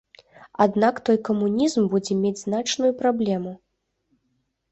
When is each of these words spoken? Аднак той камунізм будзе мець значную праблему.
Аднак 0.65 0.95
той 1.09 1.17
камунізм 1.27 1.81
будзе 1.91 2.17
мець 2.23 2.41
значную 2.45 2.91
праблему. 3.01 3.51